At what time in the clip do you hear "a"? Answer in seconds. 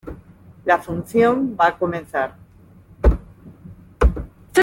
1.67-1.77